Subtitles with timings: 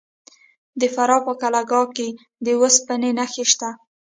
[0.79, 2.09] د فراه په قلعه کاه کې
[2.45, 3.69] د وسپنې نښې شته.